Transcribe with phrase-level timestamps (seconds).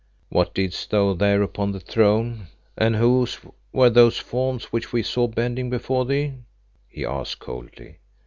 [0.29, 3.37] "What didst thou there upon the throne, and whose
[3.71, 6.33] were those forms which we saw bending before thee?"
[6.87, 7.99] he asked coldly.